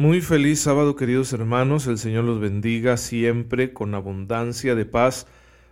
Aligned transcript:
Muy 0.00 0.20
feliz 0.20 0.60
sábado 0.60 0.94
queridos 0.94 1.32
hermanos, 1.32 1.88
el 1.88 1.98
Señor 1.98 2.22
los 2.22 2.38
bendiga 2.38 2.96
siempre 2.96 3.72
con 3.72 3.96
abundancia 3.96 4.76
de 4.76 4.84
paz, 4.84 5.26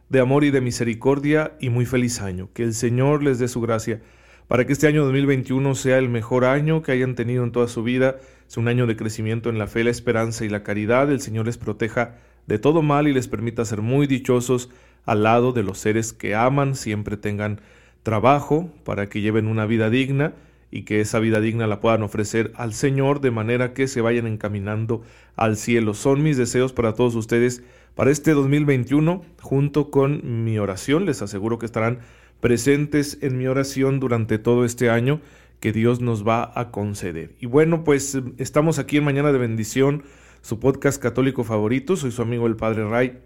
de 0.09 0.19
amor 0.19 0.43
y 0.43 0.51
de 0.51 0.61
misericordia 0.61 1.53
y 1.61 1.71
muy 1.71 1.87
feliz 1.87 2.21
año. 2.21 2.49
Que 2.53 2.65
el 2.65 2.75
Señor 2.75 3.23
les 3.23 3.39
dé 3.39 3.47
su 3.47 3.61
gracia 3.61 4.03
para 4.49 4.67
que 4.67 4.73
este 4.73 4.89
año 4.89 5.05
2021 5.05 5.77
sea 5.77 5.99
el 5.99 6.09
mejor 6.09 6.45
año 6.45 6.83
que 6.83 6.91
hayan 6.91 7.15
tenido 7.15 7.45
en 7.45 7.53
toda 7.53 7.69
su 7.69 7.85
vida, 7.85 8.17
sea 8.49 8.61
un 8.61 8.67
año 8.67 8.89
de 8.89 8.97
crecimiento 8.97 9.49
en 9.49 9.59
la 9.59 9.69
fe, 9.69 9.85
la 9.85 9.91
esperanza 9.91 10.45
y 10.45 10.49
la 10.49 10.65
caridad. 10.65 11.09
El 11.09 11.21
Señor 11.21 11.47
les 11.47 11.57
proteja 11.57 12.17
de 12.49 12.59
todo 12.59 12.83
mal 12.83 13.07
y 13.07 13.13
les 13.13 13.29
permita 13.29 13.65
ser 13.65 13.81
muy 13.81 14.09
dichosos 14.09 14.71
al 15.05 15.23
lado 15.23 15.53
de 15.53 15.63
los 15.63 15.79
seres 15.79 16.13
que 16.13 16.35
aman, 16.35 16.75
siempre 16.75 17.17
tengan 17.17 17.61
trabajo 18.03 18.73
para 18.85 19.09
que 19.09 19.21
lleven 19.21 19.47
una 19.47 19.67
vida 19.67 19.89
digna 19.89 20.35
y 20.71 20.83
que 20.83 21.01
esa 21.01 21.19
vida 21.19 21.41
digna 21.41 21.67
la 21.67 21.81
puedan 21.81 22.03
ofrecer 22.03 22.53
al 22.57 22.75
Señor 22.75 23.21
de 23.21 23.31
manera 23.31 23.73
que 23.73 23.89
se 23.89 24.01
vayan 24.01 24.27
encaminando 24.27 25.03
al 25.37 25.57
cielo. 25.57 25.95
Son 25.95 26.23
mis 26.23 26.37
deseos 26.37 26.73
para 26.73 26.95
todos 26.95 27.15
ustedes 27.15 27.63
para 27.95 28.11
este 28.11 28.33
2021 28.33 29.25
junto 29.41 29.91
con 29.91 30.45
mi 30.45 30.59
oración. 30.59 31.07
Les 31.07 31.23
aseguro 31.23 31.59
que 31.59 31.67
estarán 31.67 32.01
presentes 32.41 33.19
en 33.23 33.39
mi 33.39 33.47
oración 33.47 34.01
durante 34.01 34.39
todo 34.39 34.65
este 34.65 34.91
año 34.91 35.21
que 35.61 35.73
Dios 35.73 36.01
nos 36.01 36.27
va 36.27 36.53
a 36.55 36.71
conceder. 36.71 37.35
Y 37.41 37.47
bueno, 37.47 37.85
pues 37.85 38.19
estamos 38.37 38.79
aquí 38.79 38.99
en 38.99 39.05
Mañana 39.05 39.33
de 39.33 39.39
Bendición, 39.39 40.05
su 40.43 40.61
podcast 40.61 41.03
católico 41.03 41.45
favorito. 41.45 41.97
Soy 41.97 42.11
su 42.11 42.23
amigo 42.23 42.47
el 42.47 42.57
Padre 42.57 42.89
Ray. 42.89 43.19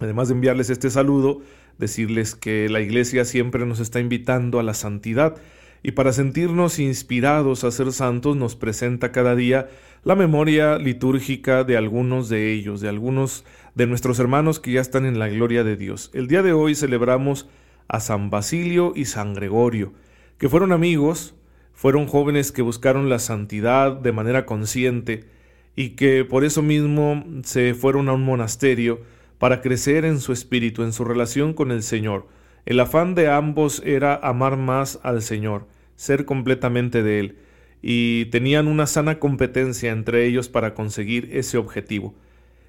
Además 0.00 0.28
de 0.28 0.34
enviarles 0.34 0.70
este 0.70 0.90
saludo, 0.90 1.42
decirles 1.78 2.34
que 2.34 2.68
la 2.68 2.80
Iglesia 2.80 3.24
siempre 3.24 3.64
nos 3.64 3.78
está 3.78 4.00
invitando 4.00 4.58
a 4.58 4.64
la 4.64 4.74
santidad 4.74 5.36
y 5.86 5.92
para 5.92 6.14
sentirnos 6.14 6.78
inspirados 6.78 7.62
a 7.62 7.70
ser 7.70 7.92
santos 7.92 8.36
nos 8.36 8.56
presenta 8.56 9.12
cada 9.12 9.36
día 9.36 9.68
la 10.02 10.16
memoria 10.16 10.78
litúrgica 10.78 11.62
de 11.62 11.76
algunos 11.76 12.30
de 12.30 12.52
ellos, 12.54 12.80
de 12.80 12.88
algunos 12.88 13.44
de 13.74 13.86
nuestros 13.86 14.18
hermanos 14.18 14.60
que 14.60 14.72
ya 14.72 14.80
están 14.80 15.04
en 15.04 15.18
la 15.18 15.28
gloria 15.28 15.62
de 15.62 15.76
Dios. 15.76 16.10
El 16.14 16.26
día 16.26 16.42
de 16.42 16.54
hoy 16.54 16.74
celebramos 16.74 17.50
a 17.86 18.00
San 18.00 18.30
Basilio 18.30 18.94
y 18.96 19.04
San 19.04 19.34
Gregorio, 19.34 19.92
que 20.38 20.48
fueron 20.48 20.72
amigos, 20.72 21.34
fueron 21.74 22.06
jóvenes 22.06 22.50
que 22.50 22.62
buscaron 22.62 23.10
la 23.10 23.18
santidad 23.18 23.92
de 23.92 24.12
manera 24.12 24.46
consciente 24.46 25.26
y 25.76 25.90
que 25.90 26.24
por 26.24 26.44
eso 26.44 26.62
mismo 26.62 27.26
se 27.42 27.74
fueron 27.74 28.08
a 28.08 28.14
un 28.14 28.24
monasterio 28.24 29.02
para 29.38 29.60
crecer 29.60 30.06
en 30.06 30.18
su 30.20 30.32
espíritu, 30.32 30.82
en 30.82 30.94
su 30.94 31.04
relación 31.04 31.52
con 31.52 31.70
el 31.70 31.82
Señor. 31.82 32.26
El 32.64 32.80
afán 32.80 33.14
de 33.14 33.28
ambos 33.28 33.82
era 33.84 34.16
amar 34.16 34.56
más 34.56 34.98
al 35.02 35.20
Señor 35.20 35.73
ser 35.96 36.24
completamente 36.24 37.02
de 37.02 37.20
Él, 37.20 37.38
y 37.82 38.26
tenían 38.26 38.66
una 38.66 38.86
sana 38.86 39.18
competencia 39.18 39.92
entre 39.92 40.26
ellos 40.26 40.48
para 40.48 40.74
conseguir 40.74 41.28
ese 41.32 41.58
objetivo. 41.58 42.14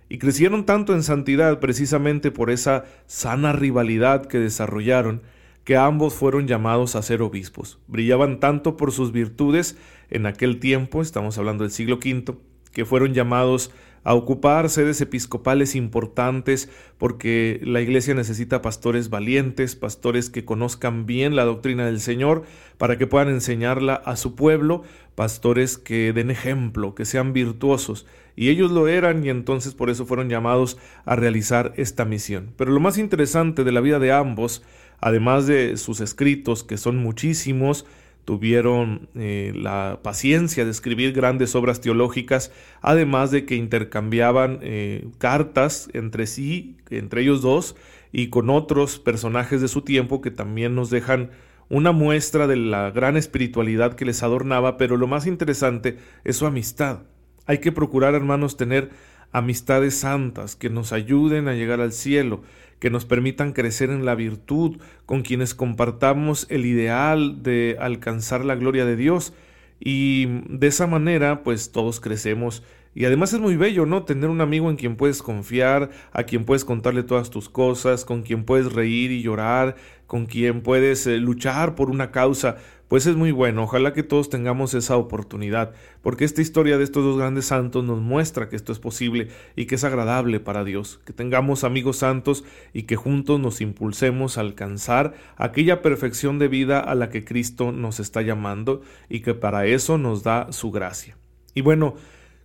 Y 0.10 0.18
crecieron 0.18 0.66
tanto 0.66 0.94
en 0.94 1.04
santidad 1.04 1.60
precisamente 1.60 2.32
por 2.32 2.52
esa 2.52 2.86
sana 3.08 3.54
rivalidad 3.54 4.26
que 4.26 4.38
desarrollaron, 4.38 5.22
que 5.64 5.78
ambos 5.78 6.14
fueron 6.14 6.48
llamados 6.48 6.96
a 6.96 7.02
ser 7.02 7.22
obispos. 7.22 7.80
Brillaban 7.88 8.40
tanto 8.40 8.78
por 8.78 8.92
sus 8.92 9.12
virtudes 9.12 9.78
en 10.10 10.28
aquel 10.28 10.60
tiempo, 10.60 11.02
estamos 11.02 11.38
hablando 11.38 11.64
del 11.64 11.72
siglo 11.72 11.96
V, 11.96 12.36
que 12.72 12.86
fueron 12.86 13.14
llamados 13.14 13.72
a 14.06 14.14
ocupar 14.14 14.70
sedes 14.70 15.02
episcopales 15.02 15.76
importantes 15.76 16.70
porque 16.98 17.60
la 17.64 17.82
iglesia 17.82 18.14
necesita 18.14 18.62
pastores 18.62 19.10
valientes, 19.10 19.76
pastores 19.76 20.30
que 20.30 20.46
conozcan 20.46 21.08
bien 21.08 21.36
la 21.36 21.44
doctrina 21.44 21.88
del 21.88 22.00
Señor 22.00 22.44
para 22.78 22.98
que 22.98 23.08
puedan 23.08 23.30
enseñarla 23.30 23.96
a 23.96 24.16
su 24.16 24.36
pueblo, 24.36 24.84
pastores 25.16 25.80
que 25.80 26.14
den 26.14 26.30
ejemplo, 26.30 26.94
que 26.94 27.04
sean 27.04 27.34
virtuosos. 27.34 28.06
Y 28.36 28.50
ellos 28.50 28.70
lo 28.70 28.88
eran 28.88 29.26
y 29.26 29.30
entonces 29.30 29.74
por 29.74 29.90
eso 29.90 30.06
fueron 30.06 30.30
llamados 30.30 30.78
a 31.06 31.16
realizar 31.16 31.74
esta 31.76 32.06
misión. 32.06 32.54
Pero 32.58 32.72
lo 32.72 32.80
más 32.80 33.00
interesante 33.00 33.64
de 33.64 33.72
la 33.72 33.82
vida 33.82 33.98
de 33.98 34.12
ambos, 34.12 34.62
además 35.02 35.48
de 35.48 35.78
sus 35.78 36.00
escritos, 36.00 36.64
que 36.64 36.78
son 36.78 36.98
muchísimos, 36.98 37.88
tuvieron 38.26 39.08
eh, 39.16 39.54
la 39.56 40.00
paciencia 40.04 40.66
de 40.66 40.72
escribir 40.72 41.14
grandes 41.14 41.56
obras 41.56 41.80
teológicas, 41.80 42.52
además 42.82 43.32
de 43.32 43.46
que 43.46 43.56
intercambiaban 43.56 44.60
eh, 44.62 45.08
cartas 45.20 45.90
entre 45.94 46.26
sí, 46.26 46.78
entre 46.90 47.22
ellos 47.22 47.42
dos, 47.42 47.76
y 48.12 48.30
con 48.30 48.50
otros 48.50 49.00
personajes 49.00 49.62
de 49.62 49.68
su 49.68 49.84
tiempo 49.84 50.22
que 50.22 50.32
también 50.32 50.74
nos 50.74 50.90
dejan 50.90 51.30
una 51.70 51.92
muestra 51.92 52.48
de 52.48 52.56
la 52.56 52.92
gran 52.92 53.16
espiritualidad 53.18 53.94
que 53.94 54.06
les 54.06 54.24
adornaba, 54.24 54.78
pero 54.78 54.98
lo 54.98 55.08
más 55.08 55.28
interesante 55.28 55.98
es 56.24 56.38
su 56.38 56.46
amistad. 56.46 57.04
Hay 57.46 57.60
que 57.60 57.72
procurar, 57.72 58.16
hermanos, 58.16 58.58
tener 58.58 58.90
amistades 59.36 59.96
santas 59.96 60.56
que 60.56 60.70
nos 60.70 60.94
ayuden 60.94 61.50
a 61.50 61.56
llegar 61.56 61.82
al 61.82 61.92
cielo, 61.92 62.42
que 62.80 62.90
nos 62.90 63.04
permitan 63.04 63.52
crecer 63.52 63.90
en 63.90 64.06
la 64.06 64.16
virtud, 64.16 64.78
con 65.06 65.24
quienes 65.24 65.54
compartamos 65.54 66.48
el 66.50 66.66
ideal 66.66 67.44
de 67.44 67.76
alcanzar 67.82 68.46
la 68.46 68.56
gloria 68.56 68.86
de 68.86 68.96
Dios. 68.96 69.34
Y 69.78 70.28
de 70.48 70.68
esa 70.68 70.88
manera, 70.88 71.44
pues 71.44 71.74
todos 71.74 72.00
crecemos. 72.00 72.64
Y 72.94 73.04
además 73.04 73.34
es 73.34 73.42
muy 73.42 73.58
bello, 73.58 73.86
¿no? 73.86 74.04
Tener 74.04 74.30
un 74.30 74.40
amigo 74.40 74.70
en 74.70 74.78
quien 74.78 74.96
puedes 74.96 75.22
confiar, 75.22 75.90
a 76.14 76.24
quien 76.24 76.46
puedes 76.46 76.64
contarle 76.64 77.04
todas 77.04 77.30
tus 77.30 77.50
cosas, 77.50 78.06
con 78.06 78.24
quien 78.24 78.46
puedes 78.46 78.72
reír 78.72 79.12
y 79.12 79.22
llorar, 79.22 79.76
con 80.08 80.28
quien 80.28 80.62
puedes 80.62 81.06
eh, 81.08 81.18
luchar 81.18 81.76
por 81.76 81.90
una 81.90 82.12
causa 82.12 82.56
pues 82.88 83.06
es 83.08 83.16
muy 83.16 83.32
bueno. 83.32 83.64
Ojalá 83.64 83.94
que 83.94 84.04
todos 84.04 84.30
tengamos 84.30 84.74
esa 84.74 84.98
oportunidad, 84.98 85.74
porque 86.02 86.26
esta 86.26 86.42
historia 86.42 86.78
de 86.78 86.84
estos 86.84 87.04
dos 87.04 87.18
grandes 87.18 87.46
santos 87.46 87.84
nos 87.84 88.00
muestra 88.00 88.50
que 88.50 88.56
esto 88.56 88.72
es 88.72 88.80
posible 88.80 89.30
y 89.56 89.66
que 89.66 89.76
es 89.76 89.84
agradable 89.84 90.40
para 90.40 90.64
Dios, 90.64 91.00
que 91.06 91.14
tengamos 91.14 91.64
amigos 91.64 91.98
santos 91.98 92.44
y 92.74 92.84
que 92.84 92.96
juntos 92.96 93.40
nos 93.40 93.62
impulsemos 93.62 94.38
a 94.38 94.42
alcanzar 94.42 95.14
aquella 95.38 95.82
perfección 95.82 96.40
de 96.40 96.48
vida 96.48 96.80
a 96.80 96.96
la 96.96 97.10
que 97.10 97.26
Cristo 97.26 97.72
nos 97.72 98.00
está 98.00 98.22
llamando 98.22 98.82
y 99.10 99.22
que 99.22 99.34
para 99.34 99.66
eso 99.66 99.98
nos 99.98 100.24
da 100.24 100.52
su 100.52 100.72
gracia. 100.72 101.18
Y 101.54 101.62
bueno, 101.62 101.96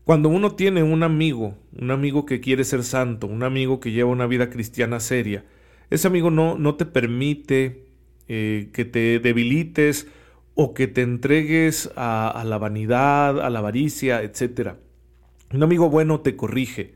cuando 0.04 0.28
uno 0.28 0.52
tiene 0.52 0.82
un 0.82 1.02
amigo, 1.02 1.56
un 1.78 1.90
amigo 1.90 2.24
que 2.26 2.40
quiere 2.40 2.64
ser 2.64 2.84
santo, 2.84 3.26
un 3.26 3.42
amigo 3.42 3.80
que 3.80 3.92
lleva 3.92 4.10
una 4.10 4.26
vida 4.26 4.50
cristiana 4.50 5.00
seria, 5.00 5.44
ese 5.90 6.06
amigo 6.06 6.30
no, 6.30 6.56
no 6.56 6.76
te 6.76 6.86
permite 6.86 7.84
eh, 8.28 8.70
que 8.72 8.84
te 8.84 9.18
debilites 9.18 10.06
o 10.54 10.74
que 10.74 10.86
te 10.86 11.02
entregues 11.02 11.90
a, 11.96 12.42
la 12.46 12.58
vanidad, 12.58 13.40
a 13.40 13.50
la 13.50 13.60
avaricia, 13.60 14.22
etc. 14.22 14.74
Un 15.52 15.62
amigo 15.62 15.90
bueno 15.90 16.20
te 16.20 16.36
corrige, 16.36 16.94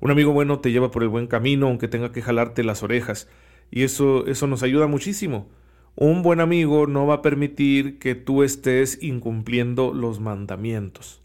un 0.00 0.10
amigo 0.10 0.32
bueno 0.32 0.60
te 0.60 0.72
lleva 0.72 0.90
por 0.90 1.02
el 1.02 1.08
buen 1.08 1.26
camino 1.26 1.66
aunque 1.66 1.88
tenga 1.88 2.12
que 2.12 2.22
jalarte 2.22 2.62
las 2.64 2.82
orejas 2.82 3.28
y 3.70 3.82
eso, 3.82 4.26
eso 4.26 4.46
nos 4.46 4.62
ayuda 4.62 4.86
muchísimo. 4.86 5.48
Un 5.94 6.22
buen 6.22 6.40
amigo 6.40 6.86
no 6.86 7.06
va 7.06 7.14
a 7.14 7.22
permitir 7.22 7.98
que 7.98 8.14
tú 8.14 8.42
estés 8.42 9.02
incumpliendo 9.02 9.94
los 9.94 10.20
mandamientos. 10.20 11.22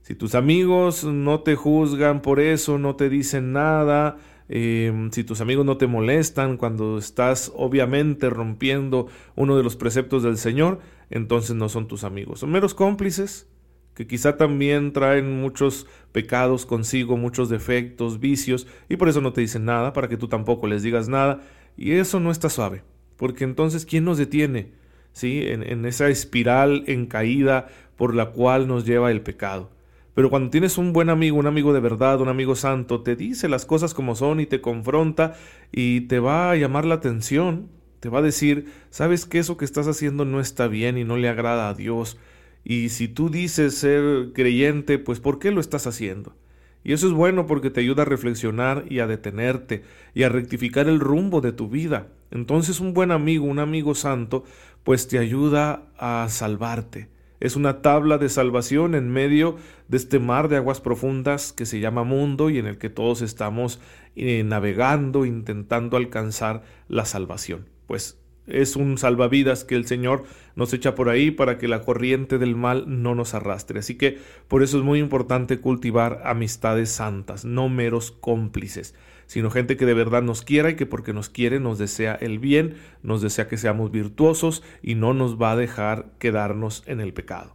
Si 0.00 0.14
tus 0.14 0.34
amigos 0.34 1.04
no 1.04 1.40
te 1.40 1.54
juzgan 1.54 2.22
por 2.22 2.40
eso, 2.40 2.78
no 2.78 2.96
te 2.96 3.10
dicen 3.10 3.52
nada, 3.52 4.16
Em, 4.52 5.12
si 5.12 5.22
tus 5.22 5.40
amigos 5.40 5.64
no 5.64 5.76
te 5.76 5.86
molestan 5.86 6.56
cuando 6.56 6.98
estás 6.98 7.52
obviamente 7.54 8.28
rompiendo 8.28 9.06
uno 9.36 9.56
de 9.56 9.62
los 9.62 9.76
preceptos 9.76 10.24
del 10.24 10.38
Señor, 10.38 10.80
entonces 11.08 11.54
no 11.54 11.68
son 11.68 11.86
tus 11.86 12.02
amigos. 12.02 12.40
Son 12.40 12.50
meros 12.50 12.74
cómplices 12.74 13.46
que 13.94 14.08
quizá 14.08 14.36
también 14.36 14.92
traen 14.92 15.40
muchos 15.40 15.86
pecados 16.10 16.66
consigo, 16.66 17.16
muchos 17.16 17.48
defectos, 17.48 18.18
vicios, 18.18 18.66
y 18.88 18.96
por 18.96 19.08
eso 19.08 19.20
no 19.20 19.32
te 19.32 19.40
dicen 19.40 19.64
nada, 19.66 19.92
para 19.92 20.08
que 20.08 20.16
tú 20.16 20.26
tampoco 20.26 20.66
les 20.66 20.82
digas 20.82 21.08
nada, 21.08 21.42
y 21.76 21.92
eso 21.92 22.18
no 22.18 22.32
está 22.32 22.48
suave, 22.48 22.82
porque 23.16 23.44
entonces 23.44 23.86
¿quién 23.86 24.04
nos 24.04 24.18
detiene? 24.18 24.72
¿Sí? 25.12 25.42
En, 25.46 25.62
en 25.62 25.86
esa 25.86 26.08
espiral 26.08 26.82
en 26.88 27.06
caída 27.06 27.68
por 27.96 28.16
la 28.16 28.30
cual 28.30 28.66
nos 28.66 28.84
lleva 28.84 29.12
el 29.12 29.20
pecado. 29.20 29.70
Pero 30.14 30.30
cuando 30.30 30.50
tienes 30.50 30.78
un 30.78 30.92
buen 30.92 31.10
amigo, 31.10 31.36
un 31.36 31.46
amigo 31.46 31.72
de 31.72 31.80
verdad, 31.80 32.20
un 32.20 32.28
amigo 32.28 32.56
santo, 32.56 33.02
te 33.02 33.16
dice 33.16 33.48
las 33.48 33.64
cosas 33.64 33.94
como 33.94 34.14
son 34.14 34.40
y 34.40 34.46
te 34.46 34.60
confronta 34.60 35.34
y 35.72 36.02
te 36.02 36.18
va 36.18 36.50
a 36.50 36.56
llamar 36.56 36.84
la 36.84 36.96
atención 36.96 37.68
te 38.00 38.08
va 38.08 38.18
a 38.20 38.22
decir, 38.22 38.72
sabes 38.88 39.26
que 39.26 39.38
eso 39.38 39.58
que 39.58 39.66
estás 39.66 39.86
haciendo 39.86 40.24
no 40.24 40.40
está 40.40 40.66
bien 40.68 40.96
y 40.96 41.04
no 41.04 41.18
le 41.18 41.28
agrada 41.28 41.68
a 41.68 41.74
Dios. 41.74 42.16
Y 42.64 42.88
si 42.88 43.08
tú 43.08 43.28
dices 43.28 43.76
ser 43.76 44.32
creyente, 44.34 44.98
pues 44.98 45.20
¿por 45.20 45.38
qué 45.38 45.50
lo 45.50 45.60
estás 45.60 45.86
haciendo? 45.86 46.34
Y 46.82 46.94
eso 46.94 47.06
es 47.06 47.12
bueno 47.12 47.46
porque 47.46 47.68
te 47.68 47.80
ayuda 47.80 48.02
a 48.02 48.06
reflexionar 48.06 48.86
y 48.88 49.00
a 49.00 49.06
detenerte 49.06 49.82
y 50.14 50.22
a 50.22 50.30
rectificar 50.30 50.88
el 50.88 50.98
rumbo 50.98 51.42
de 51.42 51.52
tu 51.52 51.68
vida. 51.68 52.08
Entonces 52.30 52.80
un 52.80 52.94
buen 52.94 53.10
amigo, 53.10 53.44
un 53.44 53.58
amigo 53.58 53.94
santo, 53.94 54.44
pues 54.82 55.06
te 55.06 55.18
ayuda 55.18 55.82
a 55.98 56.26
salvarte. 56.30 57.08
Es 57.40 57.56
una 57.56 57.80
tabla 57.80 58.18
de 58.18 58.28
salvación 58.28 58.94
en 58.94 59.08
medio 59.08 59.56
de 59.88 59.96
este 59.96 60.18
mar 60.18 60.48
de 60.48 60.56
aguas 60.56 60.80
profundas 60.80 61.52
que 61.52 61.66
se 61.66 61.80
llama 61.80 62.04
mundo 62.04 62.50
y 62.50 62.58
en 62.58 62.66
el 62.66 62.76
que 62.78 62.90
todos 62.90 63.22
estamos 63.22 63.80
eh, 64.14 64.44
navegando, 64.44 65.24
intentando 65.24 65.96
alcanzar 65.96 66.62
la 66.88 67.06
salvación. 67.06 67.66
Pues 67.86 68.19
es 68.52 68.76
un 68.76 68.98
salvavidas 68.98 69.64
que 69.64 69.74
el 69.74 69.86
Señor 69.86 70.24
nos 70.56 70.72
echa 70.72 70.94
por 70.94 71.08
ahí 71.08 71.30
para 71.30 71.58
que 71.58 71.68
la 71.68 71.82
corriente 71.82 72.38
del 72.38 72.56
mal 72.56 72.84
no 72.86 73.14
nos 73.14 73.34
arrastre. 73.34 73.78
Así 73.78 73.96
que 73.96 74.18
por 74.48 74.62
eso 74.62 74.78
es 74.78 74.84
muy 74.84 74.98
importante 74.98 75.58
cultivar 75.58 76.22
amistades 76.24 76.90
santas, 76.90 77.44
no 77.44 77.68
meros 77.68 78.10
cómplices, 78.10 78.94
sino 79.26 79.50
gente 79.50 79.76
que 79.76 79.86
de 79.86 79.94
verdad 79.94 80.22
nos 80.22 80.42
quiera 80.42 80.70
y 80.70 80.76
que 80.76 80.86
porque 80.86 81.12
nos 81.12 81.28
quiere 81.28 81.60
nos 81.60 81.78
desea 81.78 82.14
el 82.14 82.38
bien, 82.38 82.74
nos 83.02 83.22
desea 83.22 83.48
que 83.48 83.56
seamos 83.56 83.90
virtuosos 83.90 84.62
y 84.82 84.96
no 84.96 85.14
nos 85.14 85.40
va 85.40 85.52
a 85.52 85.56
dejar 85.56 86.10
quedarnos 86.18 86.82
en 86.86 87.00
el 87.00 87.12
pecado. 87.12 87.54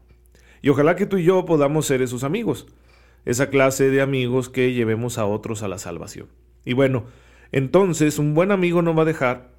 Y 0.61 0.69
ojalá 0.69 0.95
que 0.95 1.05
tú 1.05 1.17
y 1.17 1.23
yo 1.23 1.45
podamos 1.45 1.85
ser 1.85 2.01
esos 2.01 2.23
amigos, 2.23 2.67
esa 3.25 3.49
clase 3.49 3.89
de 3.89 4.01
amigos 4.01 4.49
que 4.49 4.73
llevemos 4.73 5.17
a 5.17 5.25
otros 5.25 5.63
a 5.63 5.67
la 5.67 5.77
salvación. 5.77 6.27
Y 6.63 6.73
bueno, 6.73 7.05
entonces 7.51 8.19
un 8.19 8.33
buen 8.33 8.51
amigo 8.51 8.81
no 8.81 8.95
va 8.95 9.03
a 9.03 9.05
dejar 9.05 9.54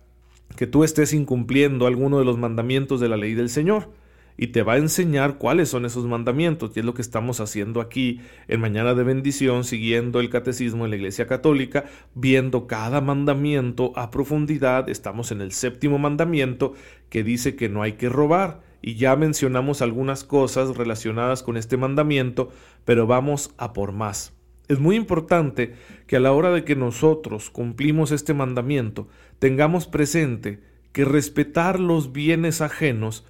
que 0.55 0.67
tú 0.67 0.85
estés 0.85 1.13
incumpliendo 1.13 1.87
alguno 1.87 2.19
de 2.19 2.25
los 2.25 2.39
mandamientos 2.39 3.01
de 3.01 3.09
la 3.09 3.17
ley 3.17 3.35
del 3.35 3.49
Señor 3.49 3.91
y 4.39 4.49
te 4.49 4.63
va 4.63 4.75
a 4.75 4.79
enseñar 4.79 5.39
cuáles 5.39 5.69
son 5.69 5.85
esos 5.87 6.07
mandamientos. 6.07 6.73
Y 6.75 6.81
es 6.81 6.85
lo 6.85 6.95
que 6.95 7.03
estamos 7.03 7.41
haciendo 7.41 7.81
aquí 7.81 8.21
en 8.49 8.61
Mañana 8.61 8.95
de 8.95 9.03
Bendición, 9.03 9.65
siguiendo 9.65 10.21
el 10.21 10.31
catecismo 10.31 10.85
en 10.85 10.91
la 10.91 10.97
Iglesia 10.97 11.27
Católica, 11.27 11.85
viendo 12.15 12.67
cada 12.67 13.01
mandamiento 13.01 13.93
a 13.97 14.11
profundidad. 14.11 14.89
Estamos 14.89 15.33
en 15.33 15.41
el 15.41 15.53
séptimo 15.53 15.99
mandamiento 15.99 16.75
que 17.09 17.25
dice 17.25 17.57
que 17.57 17.69
no 17.69 17.83
hay 17.83 17.93
que 17.93 18.09
robar. 18.09 18.61
Y 18.83 18.95
ya 18.95 19.17
mencionamos 19.17 19.83
algunas 19.83 20.23
cosas 20.23 20.77
relacionadas 20.77 21.43
con 21.43 21.57
este 21.57 21.77
mandamiento, 21.77 22.51
pero 22.85 23.07
vamos 23.07 23.53
a 23.57 23.73
por 23.73 23.93
más. 23.93 24.36
Es 24.69 24.81
muy 24.81 24.97
importante 24.97 25.75
que 26.07 26.17
a 26.17 26.21
la 26.21 26.33
hora 26.33 26.51
de 26.51 26.65
que 26.65 26.75
nosotros 26.75 27.51
cumplimos 27.51 28.11
este 28.11 28.35
mandamiento, 28.35 29.07
tengamos 29.39 29.87
presente 29.87 30.61
que 30.93 31.05
respetar 31.05 31.79
los 31.79 32.13
bienes 32.13 32.61
ajenos 32.61 33.25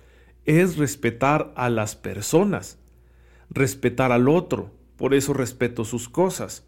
es 0.46 0.78
respetar 0.78 1.52
a 1.56 1.68
las 1.68 1.94
personas, 1.94 2.78
respetar 3.50 4.12
al 4.12 4.28
otro, 4.28 4.70
por 4.96 5.12
eso 5.12 5.34
respeto 5.34 5.84
sus 5.84 6.08
cosas. 6.08 6.66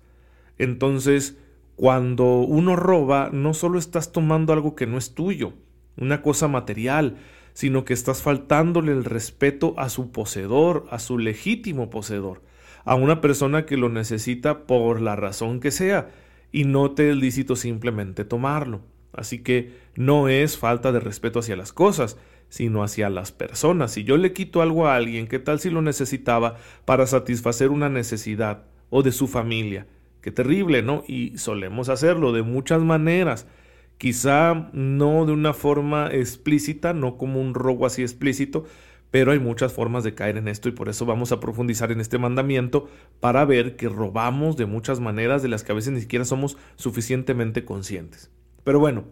Entonces, 0.59 1.38
cuando 1.76 2.41
uno 2.41 2.76
roba, 2.76 3.31
no 3.32 3.55
solo 3.55 3.79
estás 3.79 4.12
tomando 4.12 4.53
algo 4.53 4.75
que 4.75 4.87
no 4.87 4.99
es 4.99 5.15
tuyo, 5.15 5.55
una 5.97 6.20
cosa 6.20 6.47
material, 6.47 7.17
sino 7.55 7.85
que 7.85 7.94
estás 7.94 8.20
faltándole 8.20 8.93
el 8.93 9.05
respeto 9.05 9.75
a 9.79 9.88
su 9.88 10.11
poseedor, 10.11 10.87
a 10.91 10.99
su 10.99 11.17
legítimo 11.19 11.88
poseedor 11.88 12.43
a 12.88 12.94
una 12.94 13.20
persona 13.20 13.67
que 13.67 13.76
lo 13.76 13.90
necesita 13.90 14.67
por 14.67 15.02
la 15.02 15.14
razón 15.14 15.61
que 15.61 15.70
sea 15.70 16.08
y 16.50 16.64
no 16.64 16.93
te 16.93 17.11
es 17.11 17.17
lícito 17.17 17.55
simplemente 17.55 18.25
tomarlo. 18.25 18.81
Así 19.12 19.40
que 19.40 19.75
no 19.94 20.29
es 20.29 20.56
falta 20.56 20.90
de 20.90 20.99
respeto 20.99 21.40
hacia 21.40 21.55
las 21.55 21.75
cosas, 21.75 22.17
sino 22.49 22.82
hacia 22.82 23.11
las 23.11 23.31
personas. 23.31 23.93
Si 23.93 24.05
yo 24.05 24.17
le 24.17 24.32
quito 24.32 24.62
algo 24.62 24.87
a 24.87 24.96
alguien, 24.96 25.26
¿qué 25.26 25.38
tal 25.38 25.61
si 25.61 25.69
lo 25.69 25.82
necesitaba 25.82 26.56
para 26.87 27.06
satisfacer 27.06 27.69
una 27.69 27.90
necesidad 27.90 28.64
o 28.88 29.02
de 29.02 29.12
su 29.12 29.29
familia? 29.29 29.87
Qué 30.23 30.32
terrible, 30.32 30.82
¿no? 30.82 31.05
Y 31.06 31.37
solemos 31.37 31.91
hacerlo 31.91 32.32
de 32.32 32.41
muchas 32.41 32.81
maneras. 32.81 33.46
Quizá 33.99 34.70
no 34.73 35.26
de 35.26 35.32
una 35.32 35.52
forma 35.52 36.08
explícita, 36.11 36.94
no 36.94 37.19
como 37.19 37.38
un 37.38 37.52
robo 37.52 37.84
así 37.84 38.00
explícito, 38.00 38.64
pero 39.10 39.32
hay 39.32 39.38
muchas 39.38 39.72
formas 39.72 40.05
de 40.05 40.14
caer 40.14 40.37
en 40.37 40.49
esto 40.49 40.69
y 40.69 40.72
por 40.72 40.88
eso 40.88 41.06
vamos 41.06 41.32
a 41.32 41.40
profundizar 41.40 41.93
en 41.93 42.00
este 42.00 42.19
mandamiento 42.19 42.88
para 43.20 43.44
ver 43.44 43.76
que 43.76 43.88
robamos 43.88 44.56
de 44.56 44.66
muchas 44.66 45.00
maneras 45.00 45.43
de 45.43 45.49
las 45.49 45.64
que 45.64 45.72
a 45.72 45.75
veces 45.75 45.93
ni 45.93 46.00
siquiera 46.00 46.25
somos 46.25 46.56
suficientemente 46.76 47.64
conscientes. 47.64 48.31
Pero 48.64 48.81
bueno, 48.81 49.05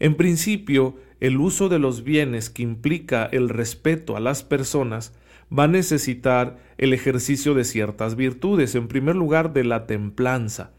en 0.00 0.16
principio, 0.16 0.96
el 1.20 1.38
uso 1.38 1.68
de 1.68 1.78
los 1.78 2.02
bienes 2.02 2.50
que 2.50 2.62
implica 2.62 3.24
el 3.24 3.48
respeto 3.48 4.16
a 4.16 4.20
las 4.20 4.42
personas 4.42 5.12
va 5.56 5.64
a 5.64 5.68
necesitar 5.68 6.58
el 6.76 6.92
ejercicio 6.92 7.54
de 7.54 7.64
ciertas 7.64 8.16
virtudes, 8.16 8.74
en 8.74 8.88
primer 8.88 9.14
lugar 9.14 9.52
de 9.52 9.64
la 9.64 9.86
templanza. 9.86 10.72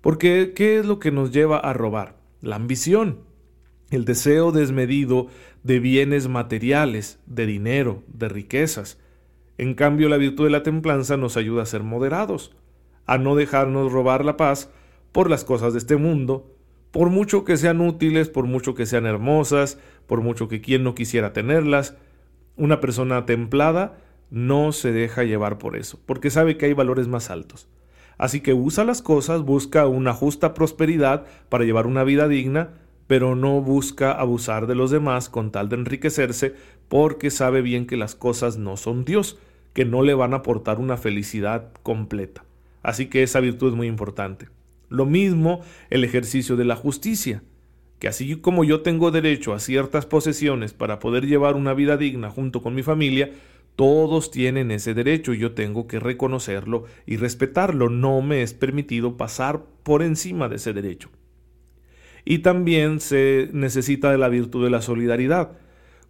Porque, 0.00 0.52
¿qué 0.54 0.78
es 0.78 0.86
lo 0.86 0.98
que 0.98 1.10
nos 1.10 1.32
lleva 1.32 1.58
a 1.58 1.72
robar? 1.72 2.16
La 2.40 2.56
ambición, 2.56 3.20
el 3.90 4.04
deseo 4.04 4.52
desmedido 4.52 5.28
de 5.62 5.80
bienes 5.80 6.28
materiales, 6.28 7.18
de 7.26 7.46
dinero, 7.46 8.02
de 8.06 8.28
riquezas. 8.28 8.98
En 9.56 9.74
cambio, 9.74 10.08
la 10.08 10.16
virtud 10.16 10.44
de 10.44 10.50
la 10.50 10.62
templanza 10.62 11.16
nos 11.16 11.36
ayuda 11.36 11.62
a 11.62 11.66
ser 11.66 11.82
moderados, 11.82 12.54
a 13.06 13.18
no 13.18 13.34
dejarnos 13.34 13.90
robar 13.90 14.24
la 14.24 14.36
paz 14.36 14.70
por 15.12 15.30
las 15.30 15.44
cosas 15.44 15.72
de 15.72 15.78
este 15.78 15.96
mundo, 15.96 16.54
por 16.90 17.10
mucho 17.10 17.44
que 17.44 17.56
sean 17.56 17.80
útiles, 17.80 18.28
por 18.28 18.46
mucho 18.46 18.74
que 18.74 18.86
sean 18.86 19.06
hermosas, 19.06 19.78
por 20.06 20.20
mucho 20.20 20.48
que 20.48 20.60
quien 20.60 20.84
no 20.84 20.94
quisiera 20.94 21.32
tenerlas. 21.32 21.96
Una 22.56 22.80
persona 22.80 23.26
templada 23.26 23.98
no 24.30 24.72
se 24.72 24.92
deja 24.92 25.24
llevar 25.24 25.58
por 25.58 25.76
eso, 25.76 25.98
porque 26.06 26.30
sabe 26.30 26.56
que 26.56 26.66
hay 26.66 26.72
valores 26.72 27.08
más 27.08 27.30
altos. 27.30 27.68
Así 28.18 28.40
que 28.40 28.52
usa 28.52 28.84
las 28.84 29.00
cosas, 29.00 29.42
busca 29.42 29.86
una 29.86 30.12
justa 30.12 30.54
prosperidad 30.54 31.24
para 31.48 31.64
llevar 31.64 31.86
una 31.86 32.04
vida 32.04 32.26
digna, 32.26 32.70
pero 33.08 33.34
no 33.34 33.60
busca 33.62 34.12
abusar 34.12 34.68
de 34.68 34.76
los 34.76 34.92
demás 34.92 35.28
con 35.28 35.50
tal 35.50 35.68
de 35.68 35.76
enriquecerse 35.76 36.54
porque 36.88 37.30
sabe 37.30 37.62
bien 37.62 37.86
que 37.86 37.96
las 37.96 38.14
cosas 38.14 38.58
no 38.58 38.76
son 38.76 39.04
Dios, 39.04 39.38
que 39.72 39.84
no 39.84 40.02
le 40.02 40.14
van 40.14 40.34
a 40.34 40.38
aportar 40.38 40.78
una 40.78 40.98
felicidad 40.98 41.72
completa. 41.82 42.44
Así 42.82 43.06
que 43.06 43.22
esa 43.22 43.40
virtud 43.40 43.70
es 43.70 43.74
muy 43.74 43.86
importante. 43.86 44.48
Lo 44.90 45.06
mismo 45.06 45.62
el 45.90 46.04
ejercicio 46.04 46.54
de 46.56 46.66
la 46.66 46.76
justicia, 46.76 47.42
que 47.98 48.08
así 48.08 48.36
como 48.36 48.62
yo 48.62 48.82
tengo 48.82 49.10
derecho 49.10 49.54
a 49.54 49.58
ciertas 49.58 50.04
posesiones 50.04 50.74
para 50.74 50.98
poder 50.98 51.26
llevar 51.26 51.56
una 51.56 51.72
vida 51.74 51.96
digna 51.96 52.30
junto 52.30 52.62
con 52.62 52.74
mi 52.74 52.82
familia, 52.82 53.32
todos 53.74 54.30
tienen 54.30 54.70
ese 54.70 54.92
derecho 54.92 55.32
y 55.32 55.38
yo 55.38 55.52
tengo 55.52 55.86
que 55.86 55.98
reconocerlo 55.98 56.84
y 57.06 57.16
respetarlo. 57.16 57.88
No 57.88 58.20
me 58.20 58.42
es 58.42 58.52
permitido 58.52 59.16
pasar 59.16 59.62
por 59.82 60.02
encima 60.02 60.48
de 60.48 60.56
ese 60.56 60.72
derecho 60.74 61.08
y 62.24 62.38
también 62.38 63.00
se 63.00 63.48
necesita 63.52 64.10
de 64.10 64.18
la 64.18 64.28
virtud 64.28 64.64
de 64.64 64.70
la 64.70 64.82
solidaridad. 64.82 65.52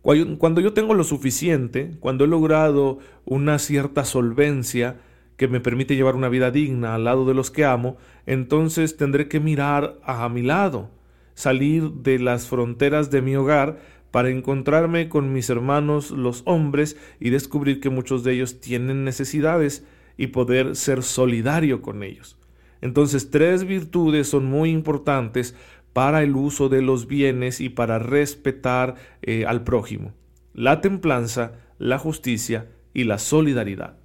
Cuando 0.03 0.61
yo 0.61 0.73
tengo 0.73 0.95
lo 0.95 1.05
suficiente, 1.05 1.97
cuando 2.01 2.25
he 2.25 2.29
logrado 2.29 2.99
una 3.25 3.59
cierta 3.59 4.05
solvencia 4.05 4.97
que 5.37 5.49
me 5.49 5.61
permite 5.61 5.97
llevar 5.97 6.17
una 6.17 6.29
vida 6.29 6.51
digna 6.51 6.95
al 6.95 7.05
lado 7.05 7.27
de 7.27 7.35
los 7.35 7.51
que 7.51 7.65
amo, 7.65 7.97
entonces 8.27 8.97
tendré 8.97 9.29
que 9.29 9.39
mirar 9.39 9.99
a 10.03 10.29
mi 10.29 10.43
lado, 10.43 10.91
salir 11.35 11.91
de 11.91 12.19
las 12.19 12.49
fronteras 12.49 13.11
de 13.11 13.23
mi 13.23 13.37
hogar 13.37 13.79
para 14.11 14.31
encontrarme 14.31 15.09
con 15.09 15.33
mis 15.33 15.51
hermanos 15.51 16.11
los 16.11 16.43
hombres 16.47 16.97
y 17.21 17.31
descubrir 17.31 17.81
que 17.81 17.91
muchos 17.91 18.25
de 18.25 18.33
ellos 18.33 18.61
tienen 18.61 19.05
necesidades 19.05 19.87
y 20.17 20.29
poder 20.29 20.75
ser 20.75 21.03
solidario 21.03 21.83
con 21.83 22.03
ellos. 22.03 22.37
Entonces 22.81 23.31
tres 23.31 23.65
virtudes 23.65 24.29
son 24.29 24.47
muy 24.47 24.71
importantes 24.71 25.55
para 25.93 26.23
el 26.23 26.37
uso 26.37 26.69
de 26.69 26.83
los 26.83 27.07
bienes 27.07 27.61
y 27.61 27.69
para 27.69 27.99
respetar 27.99 28.97
eh, 29.23 29.45
al 29.47 29.65
prójimo. 29.65 30.13
La 30.55 30.81
templanza, 30.81 31.53
la 31.79 31.99
justicia 31.99 32.69
y 32.95 33.05
la 33.05 33.19
solidaridad. 33.19 33.99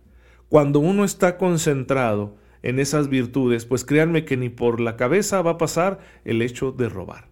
Cuando 0.49 0.79
uno 0.79 1.03
está 1.03 1.37
concentrado 1.37 2.35
en 2.61 2.79
esas 2.79 3.09
virtudes, 3.09 3.65
pues 3.65 3.83
créanme 3.85 4.25
que 4.25 4.37
ni 4.37 4.49
por 4.49 4.79
la 4.79 4.95
cabeza 4.95 5.41
va 5.41 5.51
a 5.51 5.57
pasar 5.57 5.99
el 6.25 6.41
hecho 6.41 6.71
de 6.71 6.89
robar. 6.89 7.27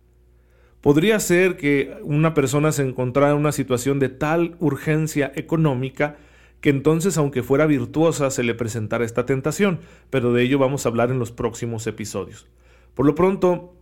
Podría 0.81 1.19
ser 1.19 1.57
que 1.57 1.95
una 2.01 2.33
persona 2.33 2.71
se 2.71 2.81
encontrara 2.81 3.31
en 3.31 3.37
una 3.37 3.51
situación 3.51 3.99
de 3.99 4.09
tal 4.09 4.55
urgencia 4.59 5.31
económica 5.35 6.17
que 6.59 6.69
entonces, 6.69 7.17
aunque 7.17 7.43
fuera 7.43 7.65
virtuosa, 7.65 8.29
se 8.29 8.43
le 8.43 8.53
presentara 8.53 9.03
esta 9.03 9.25
tentación, 9.25 9.79
pero 10.09 10.31
de 10.31 10.43
ello 10.43 10.59
vamos 10.59 10.85
a 10.85 10.89
hablar 10.89 11.09
en 11.11 11.19
los 11.19 11.31
próximos 11.31 11.85
episodios. 11.87 12.47
Por 12.93 13.05
lo 13.05 13.15
pronto, 13.15 13.75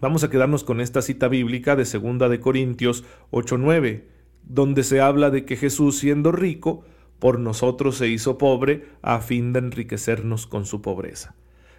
Vamos 0.00 0.22
a 0.22 0.30
quedarnos 0.30 0.62
con 0.62 0.80
esta 0.80 1.02
cita 1.02 1.26
bíblica 1.26 1.74
de 1.74 1.84
2 1.84 2.30
de 2.30 2.40
Corintios 2.40 3.04
8:9, 3.30 4.04
donde 4.44 4.84
se 4.84 5.00
habla 5.00 5.30
de 5.30 5.44
que 5.44 5.56
Jesús 5.56 5.98
siendo 5.98 6.30
rico 6.30 6.84
por 7.18 7.40
nosotros 7.40 7.96
se 7.96 8.08
hizo 8.08 8.38
pobre 8.38 8.84
a 9.02 9.20
fin 9.20 9.52
de 9.52 9.58
enriquecernos 9.58 10.46
con 10.46 10.66
su 10.66 10.82
pobreza. 10.82 11.34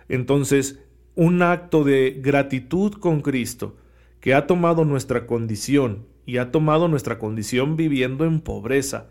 Entonces, 0.09 0.79
un 1.15 1.41
acto 1.41 1.83
de 1.83 2.19
gratitud 2.21 2.93
con 2.93 3.21
Cristo 3.21 3.77
que 4.19 4.33
ha 4.33 4.47
tomado 4.47 4.83
nuestra 4.83 5.25
condición 5.25 6.05
y 6.25 6.37
ha 6.37 6.51
tomado 6.51 6.87
nuestra 6.87 7.19
condición 7.19 7.77
viviendo 7.77 8.25
en 8.25 8.41
pobreza. 8.41 9.09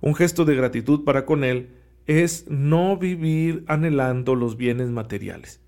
Un 0.00 0.14
gesto 0.14 0.44
de 0.44 0.56
gratitud 0.56 1.04
para 1.04 1.24
con 1.24 1.44
Él 1.44 1.70
es 2.06 2.46
no 2.48 2.96
vivir 2.96 3.64
anhelando 3.68 4.34
los 4.34 4.56
bienes 4.56 4.88
materiales, 4.88 5.60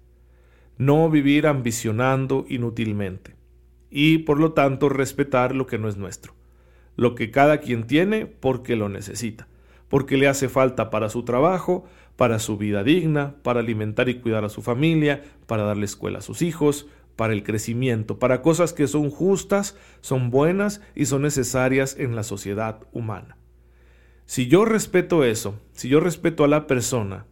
no 0.80 1.10
vivir 1.10 1.46
ambicionando 1.46 2.46
inútilmente 2.48 3.36
y 3.90 4.18
por 4.18 4.40
lo 4.40 4.54
tanto 4.54 4.88
respetar 4.88 5.54
lo 5.54 5.66
que 5.66 5.76
no 5.76 5.90
es 5.90 5.98
nuestro, 5.98 6.32
lo 6.96 7.14
que 7.14 7.30
cada 7.30 7.58
quien 7.58 7.86
tiene 7.86 8.24
porque 8.24 8.76
lo 8.76 8.88
necesita, 8.88 9.46
porque 9.88 10.16
le 10.16 10.26
hace 10.26 10.48
falta 10.48 10.88
para 10.88 11.10
su 11.10 11.22
trabajo, 11.22 11.84
para 12.16 12.38
su 12.38 12.56
vida 12.56 12.82
digna, 12.82 13.34
para 13.42 13.60
alimentar 13.60 14.08
y 14.08 14.20
cuidar 14.20 14.46
a 14.46 14.48
su 14.48 14.62
familia, 14.62 15.22
para 15.46 15.64
darle 15.64 15.84
escuela 15.84 16.20
a 16.20 16.22
sus 16.22 16.40
hijos, 16.40 16.86
para 17.14 17.34
el 17.34 17.42
crecimiento, 17.42 18.18
para 18.18 18.40
cosas 18.40 18.72
que 18.72 18.86
son 18.86 19.10
justas, 19.10 19.76
son 20.00 20.30
buenas 20.30 20.80
y 20.94 21.04
son 21.04 21.20
necesarias 21.20 21.94
en 21.98 22.16
la 22.16 22.22
sociedad 22.22 22.80
humana. 22.92 23.36
Si 24.24 24.46
yo 24.46 24.64
respeto 24.64 25.24
eso, 25.24 25.60
si 25.72 25.90
yo 25.90 26.00
respeto 26.00 26.42
a 26.42 26.48
la 26.48 26.66
persona 26.66 27.26